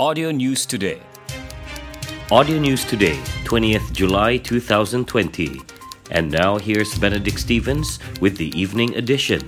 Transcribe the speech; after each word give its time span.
Audio 0.00 0.30
News 0.30 0.64
Today. 0.64 1.02
Audio 2.30 2.60
News 2.60 2.84
Today, 2.84 3.16
20th 3.42 3.92
July 3.92 4.36
2020. 4.36 5.60
And 6.12 6.30
now 6.30 6.56
here's 6.56 6.96
Benedict 6.96 7.40
Stevens 7.40 7.98
with 8.20 8.36
the 8.36 8.56
evening 8.56 8.94
edition. 8.94 9.42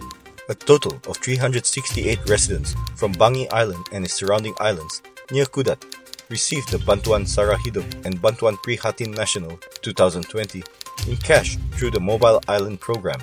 A 0.49 0.55
total 0.57 1.01
of 1.07 1.19
368 1.19 2.19
residents 2.29 2.75
from 2.97 3.15
Banggi 3.15 3.47
Island 3.53 3.87
and 3.93 4.05
its 4.05 4.15
surrounding 4.15 4.55
islands 4.59 5.03
near 5.31 5.45
Kudat 5.45 5.85
received 6.29 6.73
the 6.73 6.81
Bantuan 6.81 7.27
Sara 7.27 7.57
Hidup 7.57 7.87
and 8.05 8.21
Bantuan 8.21 8.57
Prihatin 8.57 9.15
National 9.15 9.57
2020 9.83 10.65
in 11.07 11.17
cash 11.19 11.59
through 11.79 11.93
the 11.93 12.01
Mobile 12.01 12.41
Island 12.49 12.81
Program, 12.81 13.21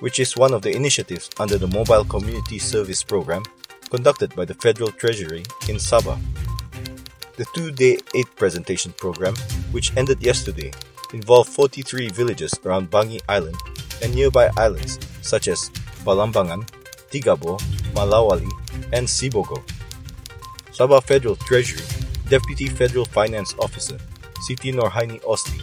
which 0.00 0.18
is 0.18 0.36
one 0.36 0.52
of 0.52 0.62
the 0.62 0.74
initiatives 0.74 1.30
under 1.38 1.58
the 1.58 1.68
Mobile 1.68 2.04
Community 2.04 2.58
Service 2.58 3.04
Program 3.04 3.44
conducted 3.88 4.34
by 4.34 4.44
the 4.44 4.54
Federal 4.54 4.90
Treasury 4.90 5.44
in 5.68 5.76
Sabah. 5.76 6.18
The 7.36 7.44
two-day 7.54 7.98
aid 8.14 8.26
presentation 8.36 8.92
program, 8.96 9.34
which 9.70 9.94
ended 9.96 10.22
yesterday, 10.22 10.72
involved 11.12 11.50
43 11.50 12.08
villages 12.08 12.54
around 12.64 12.90
Banggi 12.90 13.20
Island 13.28 13.56
and 14.02 14.14
nearby 14.14 14.48
islands 14.56 14.98
such 15.20 15.48
as 15.48 15.68
Balambangan, 16.04 16.66
Tigabu, 17.10 17.60
Malawali, 17.92 18.48
and 18.92 19.06
Sibogo. 19.06 19.60
Sabah 20.72 21.02
Federal 21.04 21.36
Treasury 21.36 21.84
Deputy 22.28 22.68
Federal 22.68 23.04
Finance 23.04 23.54
Officer 23.60 23.98
Siti 24.48 24.72
Norhaini 24.72 25.20
Osti 25.24 25.60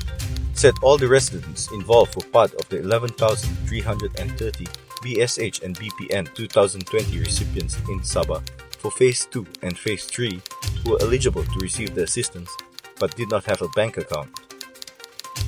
said 0.53 0.73
all 0.81 0.97
the 0.97 1.07
residents 1.07 1.71
involved 1.71 2.15
were 2.15 2.29
part 2.29 2.53
of 2.55 2.69
the 2.69 2.79
11,330 2.79 4.65
BSH 5.01 5.61
and 5.63 5.77
BPN 5.77 6.33
2020 6.33 7.19
recipients 7.19 7.77
in 7.89 7.99
Sabah 8.01 8.41
for 8.83 8.91
Phase 8.91 9.25
2 9.31 9.47
and 9.61 9.79
Phase 9.79 10.03
3 10.03 10.41
who 10.83 10.91
were 10.91 11.01
eligible 11.01 11.45
to 11.45 11.59
receive 11.61 11.95
the 11.95 12.03
assistance 12.03 12.51
but 12.99 13.15
did 13.15 13.29
not 13.31 13.45
have 13.45 13.61
a 13.61 13.69
bank 13.69 13.95
account. 13.95 14.29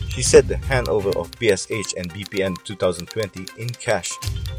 She 0.07 0.23
said 0.23 0.47
the 0.47 0.55
handover 0.55 1.13
of 1.17 1.29
BSH 1.31 1.95
and 1.97 2.11
BPN 2.13 2.55
2020 2.63 3.61
in 3.61 3.69
cash 3.69 4.09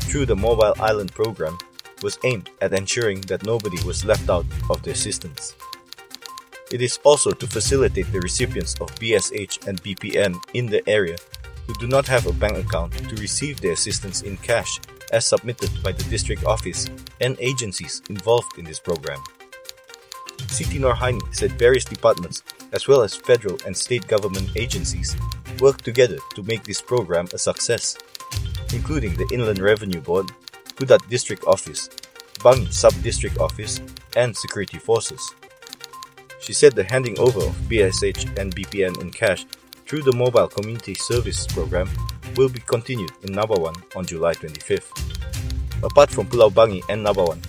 through 0.00 0.26
the 0.26 0.36
Mobile 0.36 0.74
Island 0.78 1.12
program 1.12 1.56
was 2.02 2.18
aimed 2.24 2.50
at 2.60 2.74
ensuring 2.74 3.22
that 3.22 3.46
nobody 3.46 3.82
was 3.84 4.04
left 4.04 4.28
out 4.28 4.44
of 4.68 4.82
the 4.82 4.90
assistance. 4.90 5.54
It 6.70 6.82
is 6.82 6.98
also 7.02 7.30
to 7.30 7.46
facilitate 7.46 8.12
the 8.12 8.20
recipients 8.20 8.74
of 8.80 8.94
BSH 8.96 9.66
and 9.66 9.82
BPN 9.82 10.36
in 10.52 10.66
the 10.66 10.86
area 10.86 11.16
who 11.66 11.72
do 11.80 11.86
not 11.86 12.06
have 12.06 12.26
a 12.26 12.32
bank 12.34 12.58
account 12.58 12.92
to 12.92 13.16
receive 13.16 13.58
the 13.62 13.70
assistance 13.70 14.20
in 14.20 14.36
cash 14.36 14.78
as 15.12 15.26
submitted 15.26 15.70
by 15.82 15.92
the 15.92 16.04
district 16.04 16.44
office 16.44 16.88
and 17.20 17.36
agencies 17.40 18.02
involved 18.10 18.58
in 18.58 18.64
this 18.64 18.80
program. 18.80 19.22
Siti 20.48 20.78
Norhaini 20.78 21.20
said 21.34 21.52
various 21.52 21.84
departments, 21.84 22.42
as 22.72 22.86
well 22.88 23.02
as 23.02 23.14
federal 23.14 23.58
and 23.66 23.76
state 23.76 24.06
government 24.06 24.50
agencies, 24.56 25.16
work 25.60 25.82
together 25.82 26.18
to 26.34 26.42
make 26.42 26.62
this 26.64 26.82
program 26.82 27.26
a 27.32 27.38
success, 27.38 27.96
including 28.74 29.14
the 29.16 29.28
Inland 29.32 29.58
Revenue 29.58 30.00
Board, 30.00 30.26
Kudat 30.76 31.08
District 31.08 31.42
Office, 31.46 31.88
Banggi 32.40 32.72
Sub-District 32.72 33.38
Office, 33.38 33.80
and 34.16 34.36
security 34.36 34.78
forces. 34.78 35.20
She 36.40 36.52
said 36.52 36.74
the 36.74 36.84
handing 36.84 37.18
over 37.18 37.40
of 37.40 37.56
BSH 37.68 38.38
and 38.38 38.54
BPN 38.54 39.00
in 39.00 39.10
cash 39.10 39.46
through 39.86 40.02
the 40.02 40.12
Mobile 40.12 40.48
Community 40.48 40.94
Service 40.94 41.46
Program 41.46 41.88
will 42.36 42.48
be 42.48 42.60
continued 42.60 43.10
in 43.22 43.30
Nabawan 43.34 43.74
on 43.96 44.04
July 44.06 44.34
25th. 44.34 44.90
Apart 45.82 46.10
from 46.10 46.26
Pulau 46.26 46.50
Banggi 46.50 46.82
and 46.88 47.04
Nabawan, 47.04 47.40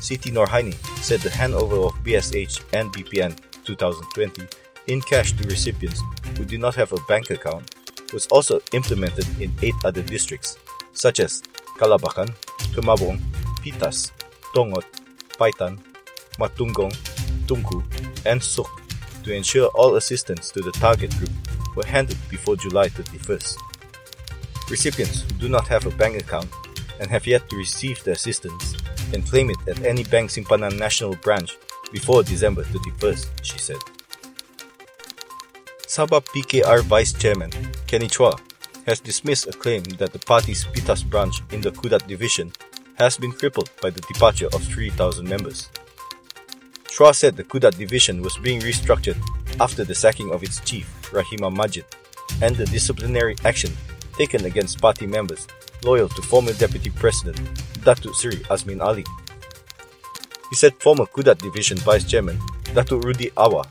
Siti 0.00 0.30
Norhaini 0.32 0.74
said 0.98 1.20
the 1.20 1.28
handover 1.30 1.86
of 1.86 1.94
BSH 2.04 2.62
and 2.72 2.92
BPN 2.92 3.38
2020 3.64 4.46
in 4.88 5.00
cash 5.00 5.32
to 5.32 5.48
recipients 5.48 6.00
who 6.36 6.44
do 6.44 6.58
not 6.58 6.74
have 6.74 6.92
a 6.92 7.00
bank 7.08 7.30
account 7.30 7.74
was 8.12 8.26
also 8.26 8.60
implemented 8.72 9.26
in 9.40 9.52
eight 9.62 9.74
other 9.84 10.02
districts, 10.02 10.58
such 10.92 11.20
as 11.20 11.42
Kalabakan, 11.78 12.28
Kemabong, 12.74 13.18
Pitas, 13.62 14.10
Tongod, 14.54 14.84
Paitan, 15.38 15.78
Matunggong, 16.38 16.92
Tunku, 17.46 17.82
and 18.26 18.42
Sook 18.42 18.68
to 19.24 19.32
ensure 19.32 19.68
all 19.74 19.96
assistance 19.96 20.50
to 20.50 20.60
the 20.60 20.72
target 20.72 21.10
group 21.18 21.30
were 21.76 21.86
handed 21.86 22.18
before 22.28 22.56
July 22.56 22.88
31st. 22.88 23.56
Recipients 24.70 25.22
who 25.22 25.32
do 25.38 25.48
not 25.48 25.68
have 25.68 25.86
a 25.86 25.90
bank 25.90 26.16
account 26.20 26.48
and 27.00 27.10
have 27.10 27.26
yet 27.26 27.48
to 27.50 27.56
receive 27.56 28.02
the 28.04 28.12
assistance 28.12 28.76
can 29.10 29.22
claim 29.22 29.50
it 29.50 29.58
at 29.68 29.84
any 29.84 30.04
Bank 30.04 30.30
Simpanan 30.30 30.78
National 30.78 31.14
branch 31.16 31.58
before 31.92 32.22
December 32.22 32.62
31st, 32.64 33.28
she 33.42 33.58
said. 33.58 33.76
Sabah 35.86 36.24
PKR 36.32 36.80
Vice 36.88 37.12
Chairman 37.12 37.50
Kenny 37.86 38.08
Chua 38.08 38.40
has 38.86 38.98
dismissed 38.98 39.46
a 39.46 39.52
claim 39.52 39.82
that 40.00 40.12
the 40.12 40.18
party's 40.18 40.64
Pitas 40.64 41.04
branch 41.04 41.42
in 41.52 41.60
the 41.60 41.70
Kudat 41.70 42.06
division 42.08 42.50
has 42.96 43.18
been 43.18 43.32
crippled 43.32 43.70
by 43.82 43.90
the 43.90 44.00
departure 44.02 44.48
of 44.54 44.64
3,000 44.64 45.28
members. 45.28 45.68
Chua 46.88 47.14
said 47.14 47.36
the 47.36 47.44
Kudat 47.44 47.76
division 47.76 48.22
was 48.22 48.38
being 48.38 48.60
restructured 48.60 49.20
after 49.60 49.84
the 49.84 49.94
sacking 49.94 50.32
of 50.32 50.42
its 50.42 50.60
chief, 50.60 50.88
Rahima 51.12 51.54
Majid, 51.54 51.84
and 52.40 52.56
the 52.56 52.66
disciplinary 52.66 53.36
action 53.44 53.76
taken 54.16 54.44
against 54.44 54.80
party 54.80 55.06
members 55.06 55.46
loyal 55.84 56.08
to 56.08 56.22
former 56.22 56.52
Deputy 56.52 56.90
President 56.90 57.36
Datuk 57.84 58.14
Seri 58.14 58.36
Azmin 58.50 58.80
Ali. 58.80 59.04
He 60.50 60.56
said 60.56 60.74
former 60.80 61.06
Kudat 61.06 61.38
Division 61.38 61.78
Vice 61.78 62.04
Chairman 62.04 62.38
Datuk 62.74 63.02
Rudi 63.04 63.30
Awa 63.36 63.66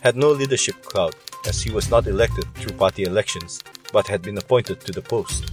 had 0.00 0.16
no 0.16 0.30
leadership 0.30 0.82
clout 0.82 1.14
as 1.46 1.62
he 1.62 1.70
was 1.70 1.90
not 1.90 2.06
elected 2.06 2.44
through 2.54 2.76
party 2.76 3.04
elections 3.04 3.62
but 3.92 4.06
had 4.06 4.22
been 4.22 4.38
appointed 4.38 4.80
to 4.80 4.92
the 4.92 5.00
post. 5.00 5.50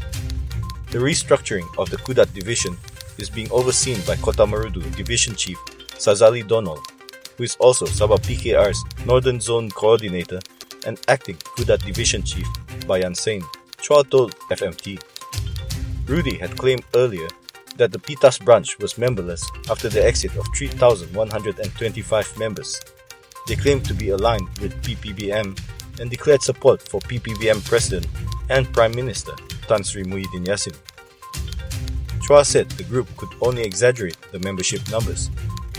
The 0.91 0.97
restructuring 0.97 1.68
of 1.78 1.90
the 1.90 1.97
Kudat 1.97 2.34
Division 2.34 2.75
is 3.18 3.29
being 3.29 3.50
overseen 3.52 4.00
by 4.06 4.16
Kota 4.18 4.46
Marudu 4.46 4.84
Division 4.96 5.35
Chief 5.35 5.58
Sazali 5.96 6.44
Donol, 6.44 6.79
who 7.38 7.44
is 7.44 7.56
also 7.58 7.85
Sabah 7.85 8.18
PKR's 8.19 8.84
Northern 9.06 9.40
Zone 9.40 9.69
Coordinator 9.69 10.40
and 10.85 11.00
acting 11.08 11.35
Kudat 11.56 11.85
Division 11.85 12.23
Chief 12.23 12.47
Bayan 12.88 13.16
Sain, 13.16 13.44
Chua 13.81 14.08
told 14.09 14.36
FMT. 14.50 15.02
Rudy 16.08 16.38
had 16.38 16.58
claimed 16.58 16.84
earlier 16.96 17.28
that 17.78 17.92
the 17.92 17.97
Pitas 17.97 18.44
branch 18.44 18.78
was 18.78 18.97
memberless 18.97 19.44
after 19.69 19.90
the 19.90 20.06
exit 20.06 20.36
of 20.36 20.46
3,125 20.56 22.38
members. 22.38 22.80
They 23.47 23.56
claimed 23.56 23.84
to 23.86 23.94
be 23.94 24.09
aligned 24.09 24.50
with 24.59 24.80
PPBM 24.84 25.59
and 26.00 26.09
declared 26.09 26.44
support 26.44 26.81
for 26.81 27.02
PPBM 27.02 27.66
President 27.66 28.08
and 28.50 28.72
Prime 28.72 28.96
Minister 28.96 29.34
Tan 29.68 29.84
Sri 29.84 30.03
Muhyiddin 30.03 30.46
Yassin. 30.46 30.78
Chua 32.22 32.46
said 32.46 32.70
the 32.72 32.84
group 32.84 33.08
could 33.18 33.34
only 33.41 33.64
exaggerate 33.64 34.18
the 34.31 34.40
membership 34.40 34.88
numbers, 34.91 35.31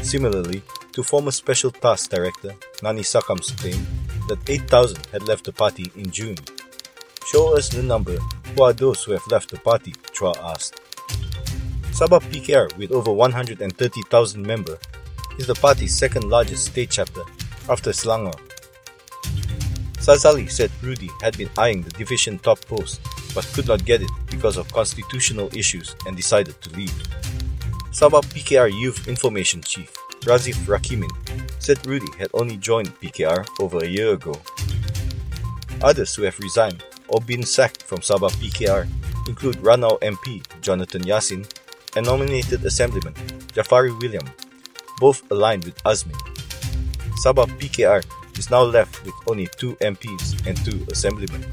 similarly 0.03 0.63
to 0.93 1.03
former 1.03 1.31
Special 1.31 1.71
Task 1.71 2.11
Director 2.11 2.55
Nani 2.83 3.03
Sakam's 3.03 3.53
claim 3.53 3.87
that 4.29 4.39
8,000 4.49 5.07
had 5.13 5.23
left 5.23 5.45
the 5.45 5.53
party 5.53 5.93
in 5.97 6.11
June. 6.11 6.37
Show 7.27 7.57
us 7.57 7.69
the 7.69 7.83
number 7.83 8.17
who 8.17 8.63
are 8.63 8.73
those 8.73 9.05
who 9.05 9.13
have 9.13 9.27
left 9.31 9.51
the 9.51 9.59
party, 9.59 9.93
Chua 10.13 10.37
asked. 10.39 10.81
Sabah 11.93 12.21
PKR, 12.21 12.77
with 12.77 12.91
over 12.91 13.13
130,000 13.13 14.43
members, 14.43 14.79
is 15.39 15.47
the 15.47 15.55
party's 15.55 15.97
second 15.97 16.29
largest 16.29 16.67
state 16.67 16.91
chapter 16.91 17.23
after 17.69 17.91
Selangor. 17.91 18.35
Sazali 20.03 20.51
said 20.51 20.71
Rudy 20.83 21.09
had 21.23 21.39
been 21.39 21.49
eyeing 21.57 21.83
the 21.83 21.91
division 21.91 22.39
top 22.39 22.61
post 22.67 23.01
but 23.35 23.47
could 23.55 23.69
not 23.69 23.85
get 23.85 24.03
it 24.03 24.11
because 24.31 24.57
of 24.57 24.71
constitutional 24.73 25.49
issues 25.57 25.95
and 26.07 26.17
decided 26.17 26.61
to 26.61 26.71
leave. 26.77 26.93
Sabah 27.93 28.25
PKR 28.25 28.73
Youth 28.73 29.07
Information 29.07 29.63
Chief 29.63 29.93
Razif 30.27 30.59
Rakimin 30.67 31.13
said 31.63 31.87
Rudy 31.87 32.11
had 32.19 32.31
only 32.35 32.57
joined 32.57 32.89
PKR 33.01 33.47
over 33.61 33.79
a 33.79 33.87
year 33.87 34.13
ago. 34.15 34.35
Others 35.83 36.15
who 36.15 36.23
have 36.23 36.39
resigned 36.41 36.83
or 37.13 37.21
been 37.21 37.45
sacked 37.45 37.83
from 37.85 38.01
Sabah 38.01 38.33
PKR 38.41 38.89
include 39.29 39.57
Ranau 39.63 40.01
MP 40.01 40.43
Jonathan 40.61 41.05
Yassin 41.05 41.47
and 41.95 42.07
nominated 42.07 42.65
Assemblyman 42.65 43.15
Jafari 43.53 43.93
William, 44.01 44.25
both 44.99 45.23
aligned 45.31 45.65
with 45.65 45.77
Azmin. 45.85 46.17
Sabah 47.23 47.47
PKR 47.61 48.03
is 48.39 48.51
now 48.51 48.63
left 48.63 49.05
with 49.05 49.15
only 49.29 49.47
two 49.59 49.77
MPs 49.77 50.47
and 50.47 50.57
two 50.65 50.81
Assemblymen. 50.91 51.45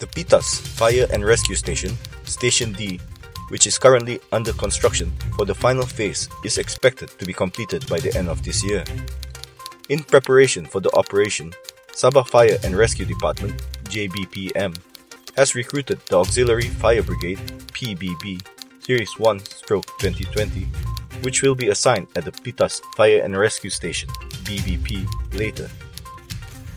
The 0.00 0.08
Pitas 0.08 0.58
Fire 0.74 1.06
and 1.12 1.24
Rescue 1.24 1.54
Station, 1.54 1.92
Station 2.24 2.72
D, 2.72 2.98
which 3.50 3.66
is 3.66 3.78
currently 3.78 4.18
under 4.32 4.52
construction 4.52 5.12
for 5.36 5.44
the 5.44 5.54
final 5.54 5.84
phase, 5.84 6.28
is 6.44 6.58
expected 6.58 7.10
to 7.20 7.26
be 7.26 7.32
completed 7.32 7.86
by 7.86 8.00
the 8.00 8.16
end 8.16 8.28
of 8.28 8.42
this 8.42 8.64
year. 8.64 8.82
In 9.90 10.02
preparation 10.02 10.64
for 10.64 10.80
the 10.80 10.90
operation, 10.96 11.52
Sabah 11.92 12.26
Fire 12.26 12.56
and 12.64 12.74
Rescue 12.74 13.04
Department, 13.04 13.52
JBPM, 13.84 14.72
has 15.36 15.54
recruited 15.54 16.00
the 16.08 16.16
Auxiliary 16.16 16.72
Fire 16.80 17.02
Brigade, 17.02 17.38
PBB, 17.76 18.40
Series 18.80 19.12
1 19.18 19.38
Stroke 19.44 19.86
2020, 20.00 20.66
which 21.20 21.42
will 21.42 21.54
be 21.54 21.68
assigned 21.68 22.08
at 22.16 22.24
the 22.24 22.32
Pitas 22.32 22.80
Fire 22.96 23.20
and 23.22 23.36
Rescue 23.36 23.68
Station, 23.68 24.08
BBP, 24.48 25.04
later. 25.34 25.68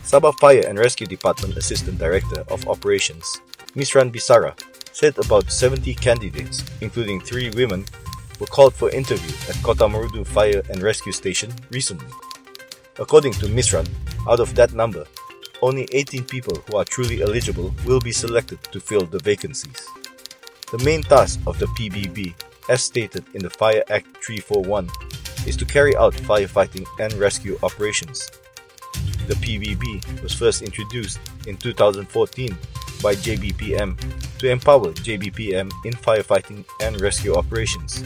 Sabah 0.04 0.36
Fire 0.38 0.68
and 0.68 0.78
Rescue 0.78 1.06
Department 1.06 1.56
Assistant 1.56 1.98
Director 1.98 2.44
of 2.52 2.68
Operations, 2.68 3.40
Misran 3.74 4.12
Bisara, 4.12 4.52
said 4.92 5.16
about 5.16 5.50
70 5.50 5.94
candidates, 5.94 6.62
including 6.82 7.20
three 7.20 7.48
women, 7.56 7.86
were 8.38 8.46
called 8.52 8.74
for 8.74 8.90
interview 8.90 9.32
at 9.48 9.56
Kota 9.64 9.88
Marudu 9.88 10.26
Fire 10.26 10.62
and 10.68 10.82
Rescue 10.82 11.12
Station 11.12 11.50
recently. 11.70 12.12
According 12.98 13.32
to 13.34 13.46
Misran, 13.46 13.86
out 14.26 14.40
of 14.40 14.54
that 14.54 14.72
number, 14.72 15.04
only 15.60 15.86
18 15.92 16.24
people 16.24 16.56
who 16.66 16.78
are 16.78 16.84
truly 16.84 17.20
eligible 17.20 17.74
will 17.84 18.00
be 18.00 18.12
selected 18.12 18.62
to 18.72 18.80
fill 18.80 19.04
the 19.04 19.18
vacancies. 19.18 19.86
The 20.72 20.82
main 20.82 21.02
task 21.02 21.38
of 21.46 21.58
the 21.58 21.66
PBB, 21.66 22.34
as 22.70 22.82
stated 22.82 23.24
in 23.34 23.42
the 23.42 23.50
Fire 23.50 23.84
Act 23.90 24.06
341, 24.24 24.88
is 25.46 25.56
to 25.56 25.66
carry 25.66 25.94
out 25.94 26.14
firefighting 26.14 26.86
and 26.98 27.12
rescue 27.14 27.58
operations. 27.62 28.30
The 29.28 29.34
PBB 29.34 30.22
was 30.22 30.32
first 30.32 30.62
introduced 30.62 31.20
in 31.46 31.58
2014 31.58 32.56
by 33.02 33.14
JBPM 33.14 34.38
to 34.38 34.50
empower 34.50 34.92
JBPM 34.92 35.70
in 35.84 35.92
firefighting 35.92 36.64
and 36.80 36.98
rescue 37.00 37.34
operations. 37.34 38.04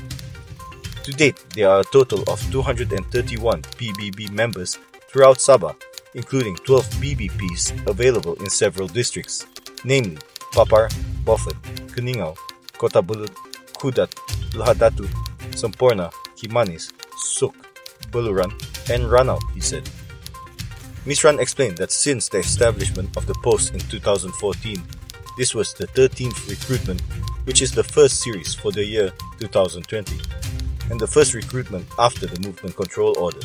To 1.05 1.13
date, 1.13 1.45
there 1.55 1.69
are 1.71 1.81
a 1.81 1.85
total 1.85 2.23
of 2.29 2.41
231 2.51 3.63
PBB 3.63 4.31
members 4.31 4.79
throughout 5.11 5.39
Sabah 5.39 5.75
including 6.15 6.57
12 6.57 6.85
BBPs 6.99 7.87
available 7.87 8.35
in 8.37 8.51
several 8.51 8.89
districts, 8.89 9.47
namely 9.85 10.19
Papar, 10.53 10.91
Beaufort, 11.25 11.61
Keningau, 11.95 12.37
Kota 12.79 13.03
Belud, 13.03 13.31
Kudat, 13.79 14.11
Lahad 14.53 14.77
Datu, 14.77 15.07
Semporna, 15.55 16.11
Kimanis, 16.37 16.93
Sook, 17.17 17.55
Beluran, 18.11 18.51
and 18.91 19.05
Ranau, 19.05 19.39
he 19.55 19.61
said. 19.61 19.89
Misran 21.07 21.41
explained 21.41 21.79
that 21.79 21.93
since 21.93 22.29
the 22.29 22.39
establishment 22.39 23.17
of 23.17 23.27
the 23.27 23.35
post 23.43 23.73
in 23.73 23.81
2014, 23.81 24.83
this 25.39 25.55
was 25.55 25.73
the 25.75 25.87
13th 25.87 26.51
recruitment, 26.51 27.01
which 27.45 27.63
is 27.63 27.73
the 27.73 27.85
first 27.85 28.21
series 28.21 28.55
for 28.55 28.73
the 28.73 28.85
year 28.85 29.13
2020, 29.39 30.19
and 30.91 31.01
the 31.01 31.07
first 31.07 31.35
recruitment 31.35 31.87
after 31.99 32.27
the 32.27 32.41
Movement 32.47 32.77
Control 32.77 33.17
Order. 33.19 33.41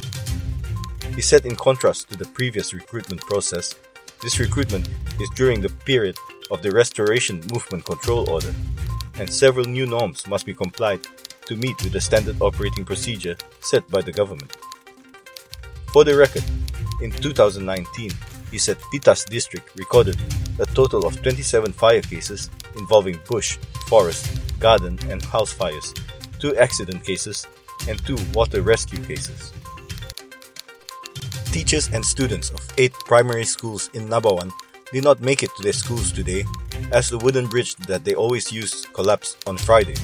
He 1.15 1.21
said 1.21 1.45
in 1.45 1.55
contrast 1.55 2.09
to 2.09 2.17
the 2.17 2.25
previous 2.25 2.73
recruitment 2.73 3.21
process, 3.21 3.75
this 4.21 4.39
recruitment 4.39 4.89
is 5.19 5.29
during 5.35 5.61
the 5.61 5.69
period 5.69 6.17
of 6.51 6.61
the 6.61 6.71
Restoration 6.71 7.41
Movement 7.53 7.85
Control 7.85 8.29
Order, 8.29 8.53
and 9.19 9.31
several 9.31 9.65
new 9.65 9.85
norms 9.85 10.27
must 10.27 10.45
be 10.45 10.53
complied 10.53 11.07
to 11.45 11.55
meet 11.55 11.81
with 11.83 11.93
the 11.93 12.01
standard 12.01 12.41
operating 12.41 12.83
procedure 12.83 13.37
set 13.61 13.87
by 13.89 14.01
the 14.01 14.11
government. 14.11 14.57
For 15.93 16.03
the 16.03 16.17
record, 16.17 16.43
in 17.01 17.11
2019, 17.11 18.11
he 18.51 18.57
said 18.57 18.77
Pitas 18.93 19.25
district 19.25 19.77
recorded 19.77 20.17
a 20.59 20.65
total 20.65 21.05
of 21.05 21.21
27 21.21 21.71
fire 21.73 22.01
cases 22.01 22.49
involving 22.77 23.19
bush, 23.27 23.57
forest, 23.87 24.41
garden, 24.59 24.97
and 25.09 25.21
house 25.23 25.51
fires, 25.51 25.93
two 26.39 26.55
accident 26.57 27.03
cases, 27.03 27.47
and 27.87 28.03
two 28.05 28.17
water 28.33 28.61
rescue 28.61 29.03
cases. 29.03 29.53
Teachers 31.51 31.89
and 31.93 32.03
students 32.03 32.49
of 32.51 32.61
eight 32.77 32.93
primary 33.05 33.45
schools 33.45 33.89
in 33.93 34.07
Nabawan 34.07 34.51
did 34.91 35.03
not 35.03 35.21
make 35.21 35.43
it 35.43 35.49
to 35.57 35.63
their 35.63 35.73
schools 35.73 36.11
today 36.11 36.43
as 36.91 37.09
the 37.09 37.17
wooden 37.17 37.47
bridge 37.47 37.75
that 37.87 38.03
they 38.03 38.13
always 38.13 38.51
use 38.51 38.85
collapsed 38.93 39.37
on 39.47 39.57
Friday. 39.57 39.95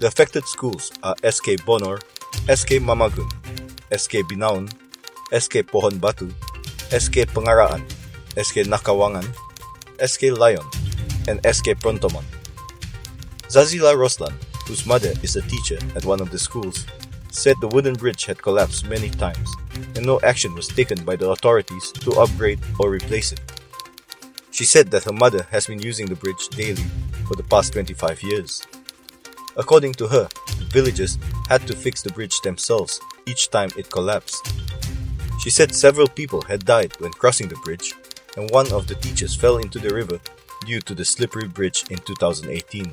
The 0.00 0.06
affected 0.06 0.44
schools 0.46 0.92
are 1.02 1.16
SK 1.24 1.64
Bonor, 1.66 2.00
SK 2.46 2.82
Mamagun, 2.82 3.30
SK 3.96 4.26
Binaun, 4.30 4.70
SK 5.32 5.66
Pohon 5.66 5.98
Batu, 5.98 6.28
SK 6.90 7.26
Pengaraan, 7.34 7.82
SK 8.36 8.66
Nakawangan, 8.66 9.26
SK 10.04 10.38
Lion, 10.38 10.64
and 11.28 11.40
SK 11.46 11.78
Prontomon. 11.80 12.24
Zazila 13.48 13.94
Roslan, 13.94 14.34
whose 14.66 14.86
mother 14.86 15.12
is 15.22 15.36
a 15.36 15.42
teacher 15.42 15.78
at 15.96 16.04
one 16.04 16.20
of 16.20 16.30
the 16.30 16.38
schools, 16.38 16.86
said 17.30 17.56
the 17.60 17.68
wooden 17.68 17.94
bridge 17.94 18.24
had 18.24 18.42
collapsed 18.42 18.88
many 18.88 19.10
times 19.10 19.48
and 19.96 20.04
no 20.04 20.20
action 20.22 20.54
was 20.54 20.68
taken 20.68 21.02
by 21.04 21.16
the 21.16 21.28
authorities 21.28 21.92
to 21.92 22.12
upgrade 22.12 22.60
or 22.78 22.90
replace 22.90 23.32
it. 23.32 23.40
She 24.50 24.64
said 24.64 24.90
that 24.90 25.04
her 25.04 25.12
mother 25.12 25.46
has 25.50 25.66
been 25.66 25.82
using 25.82 26.06
the 26.06 26.14
bridge 26.14 26.48
daily 26.48 26.84
for 27.26 27.34
the 27.36 27.42
past 27.42 27.72
25 27.72 28.22
years. 28.22 28.62
According 29.56 29.94
to 29.94 30.08
her, 30.08 30.28
the 30.58 30.64
villagers 30.66 31.18
had 31.48 31.66
to 31.66 31.76
fix 31.76 32.02
the 32.02 32.12
bridge 32.12 32.40
themselves 32.42 33.00
each 33.26 33.50
time 33.50 33.70
it 33.76 33.90
collapsed. 33.90 34.52
She 35.40 35.50
said 35.50 35.74
several 35.74 36.08
people 36.08 36.42
had 36.42 36.64
died 36.64 36.92
when 36.98 37.12
crossing 37.12 37.48
the 37.48 37.56
bridge, 37.56 37.94
and 38.36 38.50
one 38.50 38.70
of 38.72 38.86
the 38.86 38.94
teachers 38.96 39.34
fell 39.34 39.58
into 39.58 39.78
the 39.78 39.94
river 39.94 40.20
due 40.66 40.80
to 40.80 40.94
the 40.94 41.04
slippery 41.04 41.48
bridge 41.48 41.84
in 41.90 41.98
2018. 41.98 42.92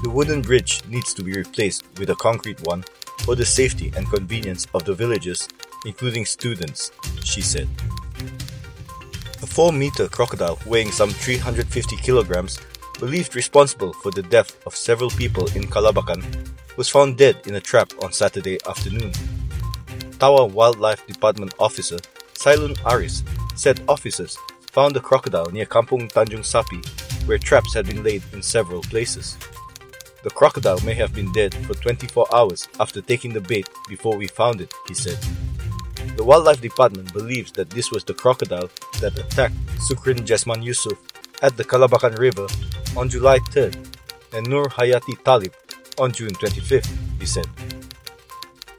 The 0.00 0.10
wooden 0.10 0.42
bridge 0.42 0.82
needs 0.86 1.12
to 1.14 1.24
be 1.24 1.32
replaced 1.32 1.84
with 1.98 2.10
a 2.10 2.14
concrete 2.14 2.60
one 2.66 2.84
for 3.24 3.34
the 3.34 3.44
safety 3.44 3.92
and 3.96 4.08
convenience 4.08 4.66
of 4.72 4.84
the 4.84 4.94
villagers, 4.94 5.48
including 5.84 6.24
students, 6.24 6.92
she 7.24 7.40
said. 7.40 7.68
A 9.42 9.46
4 9.46 9.72
meter 9.72 10.08
crocodile 10.08 10.58
weighing 10.66 10.92
some 10.92 11.10
350 11.10 11.96
kilograms, 11.96 12.60
believed 13.00 13.34
responsible 13.34 13.92
for 13.94 14.12
the 14.12 14.22
death 14.22 14.56
of 14.66 14.76
several 14.76 15.10
people 15.10 15.46
in 15.56 15.64
Kalabakan, 15.64 16.22
was 16.76 16.88
found 16.88 17.18
dead 17.18 17.36
in 17.46 17.56
a 17.56 17.60
trap 17.60 17.92
on 18.00 18.12
Saturday 18.12 18.58
afternoon. 18.68 19.12
Tawau 20.18 20.50
Wildlife 20.50 21.06
Department 21.08 21.54
officer 21.58 21.98
Silun 22.34 22.78
Aris 22.86 23.24
said 23.56 23.82
officers 23.88 24.38
found 24.70 24.94
the 24.94 25.00
crocodile 25.00 25.50
near 25.50 25.66
Kampung 25.66 26.08
Tanjung 26.10 26.46
Sapi, 26.46 26.86
where 27.26 27.38
traps 27.38 27.74
had 27.74 27.86
been 27.86 28.04
laid 28.04 28.22
in 28.32 28.42
several 28.42 28.80
places. 28.82 29.36
The 30.24 30.30
crocodile 30.30 30.80
may 30.80 30.94
have 30.94 31.14
been 31.14 31.30
dead 31.32 31.54
for 31.66 31.74
24 31.74 32.26
hours 32.34 32.68
after 32.80 33.00
taking 33.00 33.32
the 33.32 33.40
bait 33.40 33.68
before 33.88 34.16
we 34.16 34.26
found 34.26 34.60
it, 34.60 34.74
he 34.88 34.94
said. 34.94 35.18
The 36.16 36.24
Wildlife 36.24 36.60
Department 36.60 37.12
believes 37.12 37.52
that 37.52 37.70
this 37.70 37.92
was 37.92 38.02
the 38.02 38.14
crocodile 38.14 38.68
that 39.00 39.16
attacked 39.16 39.54
Sukrin 39.88 40.24
Jesman 40.24 40.62
Yusuf 40.62 40.98
at 41.42 41.56
the 41.56 41.64
Kalabakan 41.64 42.18
River 42.18 42.48
on 42.96 43.08
July 43.08 43.38
3rd 43.38 43.76
and 44.32 44.48
Nur 44.48 44.64
Hayati 44.64 45.22
Talib 45.22 45.54
on 45.98 46.10
June 46.10 46.34
25th, 46.34 46.90
he 47.20 47.26
said. 47.26 47.46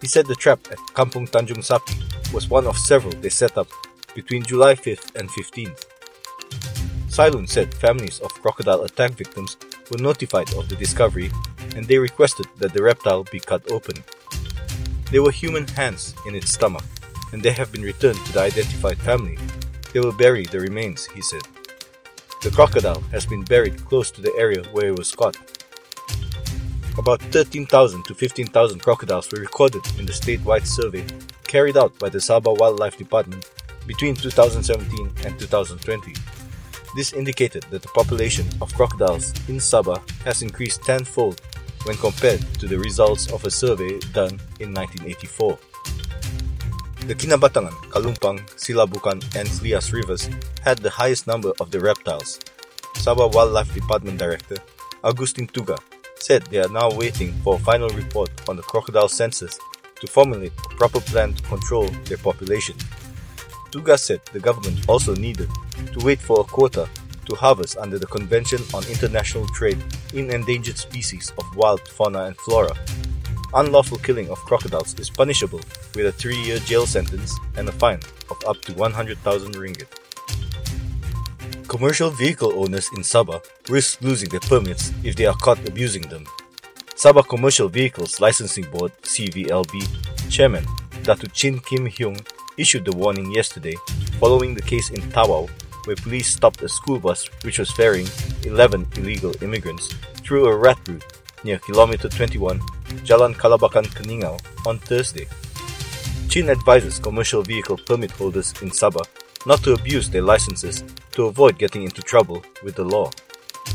He 0.01 0.07
said 0.07 0.27
the 0.27 0.35
trap 0.35 0.59
at 0.71 0.77
Kampung 0.93 1.29
Tanjung 1.29 1.63
Sapi 1.63 2.33
was 2.33 2.49
one 2.49 2.67
of 2.67 2.77
several 2.77 3.13
they 3.13 3.29
set 3.29 3.57
up 3.57 3.67
between 4.13 4.43
July 4.43 4.75
5th 4.75 5.15
and 5.15 5.29
15th. 5.29 5.85
Silun 7.07 7.47
said 7.47 7.73
families 7.73 8.19
of 8.19 8.33
crocodile 8.41 8.83
attack 8.83 9.11
victims 9.11 9.57
were 9.91 9.97
notified 9.97 10.53
of 10.53 10.69
the 10.69 10.75
discovery 10.75 11.31
and 11.75 11.85
they 11.85 11.97
requested 11.97 12.47
that 12.57 12.73
the 12.73 12.83
reptile 12.83 13.23
be 13.31 13.39
cut 13.39 13.69
open. 13.71 13.95
There 15.11 15.23
were 15.23 15.31
human 15.31 15.67
hands 15.69 16.13
in 16.27 16.35
its 16.35 16.51
stomach, 16.51 16.83
and 17.33 17.41
they 17.41 17.51
have 17.51 17.71
been 17.71 17.81
returned 17.81 18.23
to 18.25 18.33
the 18.33 18.41
identified 18.41 18.99
family. 18.99 19.37
They 19.93 19.99
will 19.99 20.11
bury 20.11 20.45
the 20.45 20.59
remains, 20.59 21.05
he 21.07 21.21
said. 21.21 21.41
The 22.43 22.51
crocodile 22.51 23.01
has 23.11 23.25
been 23.25 23.43
buried 23.43 23.83
close 23.85 24.11
to 24.11 24.21
the 24.21 24.33
area 24.37 24.63
where 24.71 24.89
it 24.89 24.97
was 24.97 25.11
caught. 25.13 25.37
About 26.97 27.21
13,000 27.21 28.03
to 28.05 28.13
15,000 28.13 28.79
crocodiles 28.79 29.31
were 29.31 29.39
recorded 29.39 29.81
in 29.97 30.05
the 30.05 30.11
statewide 30.11 30.65
survey 30.65 31.05
carried 31.47 31.77
out 31.77 31.97
by 31.97 32.09
the 32.09 32.19
Sabah 32.19 32.57
Wildlife 32.57 32.97
Department 32.97 33.49
between 33.87 34.15
2017 34.15 35.11
and 35.25 35.39
2020. 35.39 36.13
This 36.95 37.13
indicated 37.13 37.63
that 37.69 37.81
the 37.81 37.93
population 37.93 38.47
of 38.61 38.73
crocodiles 38.73 39.31
in 39.47 39.57
Sabah 39.57 40.01
has 40.25 40.41
increased 40.41 40.83
tenfold 40.83 41.41
when 41.85 41.95
compared 41.97 42.41
to 42.59 42.67
the 42.67 42.79
results 42.79 43.31
of 43.31 43.45
a 43.45 43.51
survey 43.51 43.99
done 44.11 44.41
in 44.59 44.73
1984. 44.73 45.57
The 47.05 47.15
Kinabatangan, 47.15 47.73
Kalumpang, 47.93 48.41
Silabukan, 48.57 49.23
and 49.37 49.47
Slias 49.47 49.93
rivers 49.93 50.29
had 50.61 50.79
the 50.79 50.89
highest 50.89 51.27
number 51.27 51.53
of 51.59 51.71
the 51.71 51.79
reptiles. 51.79 52.39
Sabah 52.97 53.31
Wildlife 53.33 53.73
Department 53.73 54.17
Director 54.17 54.57
Augustine 55.03 55.47
Tuuga 55.47 55.77
said 56.19 56.43
they 56.47 56.59
are 56.59 56.69
now 56.69 56.91
waiting 56.91 57.31
for 57.41 57.55
a 57.55 57.63
final 57.63 57.89
report 57.89 58.29
on 58.49 58.57
the 58.57 58.63
crocodile 58.63 59.07
census 59.07 59.57
to 60.01 60.07
formulate 60.07 60.51
a 60.51 60.75
proper 60.75 60.99
plan 60.99 61.33
to 61.33 61.43
control 61.43 61.87
their 62.05 62.17
population. 62.17 62.75
Tuga 63.71 63.97
said 63.97 64.19
the 64.33 64.39
government 64.39 64.77
also 64.89 65.15
needed 65.15 65.49
to 65.99 66.05
wait 66.05 66.19
for 66.19 66.41
a 66.41 66.43
quota 66.43 66.87
to 67.25 67.35
harvest 67.35 67.77
under 67.77 67.99
the 67.99 68.07
Convention 68.07 68.59
on 68.73 68.83
International 68.87 69.45
Trade 69.47 69.81
in 70.13 70.31
Endangered 70.31 70.77
Species 70.77 71.31
of 71.37 71.55
Wild 71.55 71.81
Fauna 71.81 72.23
and 72.23 72.37
Flora. 72.37 72.75
Unlawful 73.53 73.97
killing 73.99 74.29
of 74.29 74.37
crocodiles 74.39 74.97
is 74.99 75.09
punishable 75.09 75.61
with 75.95 76.05
a 76.05 76.11
three 76.11 76.37
year 76.37 76.59
jail 76.59 76.85
sentence 76.85 77.37
and 77.57 77.67
a 77.67 77.71
fine 77.71 77.99
of 78.29 78.37
up 78.47 78.61
to 78.61 78.73
100,000 78.73 79.55
ringgit. 79.55 79.87
Commercial 81.67 82.09
vehicle 82.11 82.53
owners 82.53 82.89
in 82.95 83.01
Sabah 83.01 83.41
risk 83.69 84.01
losing 84.01 84.29
their 84.29 84.39
permits 84.41 84.91
if 85.03 85.15
they 85.15 85.25
are 85.25 85.35
caught 85.35 85.59
abusing 85.67 86.03
them. 86.03 86.25
Sabah 86.95 87.27
Commercial 87.27 87.69
Vehicles 87.69 88.19
Licensing 88.19 88.65
Board 88.71 88.91
CVLB 89.03 89.87
Chairman 90.29 90.65
Datu 91.03 91.31
Chin 91.33 91.59
Kim 91.59 91.87
Hyung 91.87 92.19
issued 92.57 92.85
the 92.85 92.95
warning 92.95 93.31
yesterday 93.31 93.75
following 94.19 94.53
the 94.53 94.61
case 94.61 94.89
in 94.89 95.01
Tawau 95.13 95.49
where 95.85 95.95
police 95.95 96.27
stopped 96.27 96.61
a 96.61 96.69
school 96.69 96.99
bus 96.99 97.29
which 97.43 97.59
was 97.59 97.71
ferrying 97.71 98.07
11 98.43 98.87
illegal 98.97 99.33
immigrants 99.43 99.93
through 100.23 100.45
a 100.45 100.55
rat 100.55 100.79
route 100.87 101.03
near 101.43 101.59
kilometer 101.59 102.09
21 102.09 102.59
Jalan 103.05 103.33
Kalabakan 103.35 103.85
Keningau 103.95 104.39
on 104.65 104.79
Thursday. 104.79 105.27
Chin 106.29 106.49
advises 106.49 106.99
commercial 106.99 107.41
vehicle 107.41 107.77
permit 107.77 108.11
holders 108.11 108.53
in 108.61 108.69
Sabah 108.69 109.05
not 109.45 109.63
to 109.63 109.73
abuse 109.73 110.09
their 110.09 110.21
licenses 110.21 110.83
to 111.11 111.25
avoid 111.25 111.57
getting 111.57 111.83
into 111.83 112.01
trouble 112.01 112.43
with 112.63 112.75
the 112.75 112.83
law. 112.83 113.09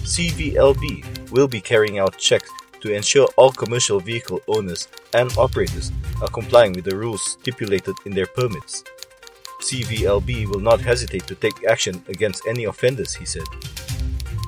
CVLB 0.05 1.31
will 1.31 1.49
be 1.49 1.61
carrying 1.61 1.99
out 1.99 2.19
checks 2.19 2.51
to 2.81 2.93
ensure 2.93 3.27
all 3.37 3.51
commercial 3.51 3.99
vehicle 3.99 4.41
owners 4.47 4.89
and 5.15 5.33
operators 5.39 5.91
are 6.21 6.29
complying 6.29 6.73
with 6.75 6.85
the 6.85 6.95
rules 6.95 7.23
stipulated 7.25 7.95
in 8.05 8.13
their 8.13 8.27
permits. 8.27 8.85
CVLB 9.65 10.47
will 10.47 10.61
not 10.61 10.81
hesitate 10.81 11.27
to 11.27 11.35
take 11.35 11.65
action 11.65 12.05
against 12.09 12.47
any 12.47 12.65
offenders, 12.65 13.15
he 13.15 13.25
said. 13.25 13.49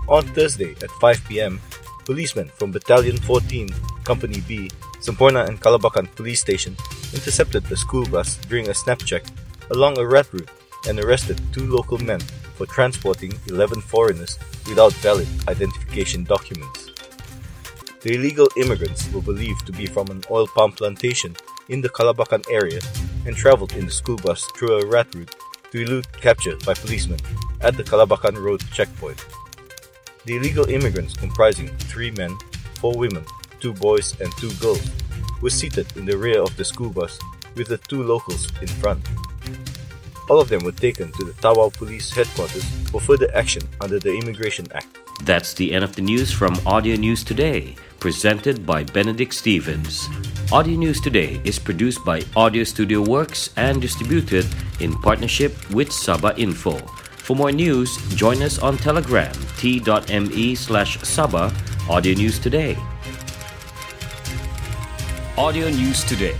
On 0.08 0.22
Thursday 0.22 0.72
at 0.82 0.90
5 1.00 1.24
pm, 1.24 1.60
policemen 2.04 2.48
from 2.48 2.70
Battalion 2.70 3.16
14, 3.16 3.68
Company 4.04 4.42
B, 4.46 4.70
Semporna 5.00 5.48
and 5.48 5.60
Kalabakan 5.60 6.14
Police 6.14 6.40
Station 6.40 6.76
intercepted 7.14 7.64
a 7.72 7.76
school 7.76 8.04
bus 8.06 8.36
during 8.48 8.68
a 8.68 8.74
snap 8.74 8.98
check 8.98 9.24
along 9.70 9.98
a 9.98 10.06
rat 10.06 10.30
route 10.32 10.50
and 10.86 11.00
arrested 11.00 11.40
two 11.52 11.66
local 11.66 11.98
men 11.98 12.20
for 12.54 12.66
transporting 12.66 13.32
11 13.48 13.80
foreigners 13.80 14.38
without 14.68 14.92
valid 15.00 15.28
identification 15.48 16.24
documents. 16.24 16.92
The 18.02 18.14
illegal 18.14 18.48
immigrants 18.56 19.10
were 19.12 19.22
believed 19.22 19.66
to 19.66 19.72
be 19.72 19.86
from 19.86 20.08
an 20.08 20.22
oil 20.30 20.46
palm 20.46 20.72
plantation 20.72 21.34
in 21.68 21.80
the 21.80 21.88
Kalabakan 21.88 22.44
area 22.50 22.80
and 23.26 23.36
traveled 23.36 23.72
in 23.74 23.84
the 23.84 23.90
school 23.90 24.16
bus 24.16 24.44
through 24.56 24.78
a 24.78 24.86
rat 24.86 25.12
route 25.14 25.34
to 25.72 25.82
elude 25.82 26.10
capture 26.20 26.56
by 26.64 26.74
policemen 26.74 27.18
at 27.60 27.76
the 27.76 27.82
Kalabakan 27.82 28.42
Road 28.42 28.62
checkpoint. 28.72 29.24
The 30.24 30.36
illegal 30.36 30.68
immigrants, 30.68 31.14
comprising 31.14 31.68
three 31.90 32.10
men, 32.12 32.36
four 32.80 32.96
women, 32.96 33.24
two 33.60 33.72
boys, 33.72 34.18
and 34.20 34.32
two 34.38 34.52
girls, 34.54 34.88
were 35.42 35.50
seated 35.50 35.86
in 35.96 36.06
the 36.06 36.16
rear 36.16 36.40
of 36.40 36.56
the 36.56 36.64
school 36.64 36.90
bus 36.90 37.18
with 37.54 37.68
the 37.68 37.78
two 37.78 38.02
locals 38.02 38.50
in 38.60 38.68
front. 38.68 39.06
All 40.28 40.40
of 40.40 40.48
them 40.48 40.64
were 40.64 40.72
taken 40.72 41.12
to 41.12 41.24
the 41.24 41.32
Tawau 41.34 41.72
Police 41.72 42.10
Headquarters 42.10 42.64
for 42.90 43.00
further 43.00 43.30
action 43.34 43.62
under 43.80 43.98
the 43.98 44.14
Immigration 44.14 44.66
Act. 44.74 44.98
That's 45.22 45.54
the 45.54 45.72
end 45.72 45.84
of 45.84 45.94
the 45.94 46.02
news 46.02 46.32
from 46.32 46.54
Audio 46.66 46.96
News 46.96 47.22
Today, 47.24 47.76
presented 48.00 48.66
by 48.66 48.84
Benedict 48.84 49.32
Stevens. 49.32 50.08
Audio 50.52 50.78
News 50.78 51.00
Today 51.00 51.40
is 51.42 51.58
produced 51.58 52.04
by 52.04 52.22
Audio 52.36 52.62
Studio 52.62 53.02
Works 53.02 53.50
and 53.56 53.82
distributed 53.82 54.46
in 54.78 54.94
partnership 55.02 55.50
with 55.74 55.90
Sabah 55.90 56.38
Info. 56.38 56.78
For 57.18 57.34
more 57.34 57.50
news, 57.50 57.98
join 58.14 58.40
us 58.42 58.62
on 58.62 58.78
Telegram 58.78 59.34
t.me 59.58 60.54
slash 60.54 61.02
Saba 61.02 61.50
Audio 61.90 62.14
News 62.14 62.38
Today. 62.38 62.78
Audio 65.36 65.66
News 65.66 66.06
Today 66.06 66.38